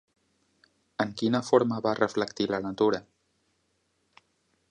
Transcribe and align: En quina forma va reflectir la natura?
En 1.03 1.11
quina 1.21 1.41
forma 1.49 1.77
va 1.87 1.93
reflectir 1.99 2.49
la 2.53 2.61
natura? 2.67 3.03